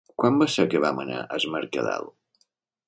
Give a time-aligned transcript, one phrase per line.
[0.21, 2.13] Quan va ser que vam anar a Es Mercadal?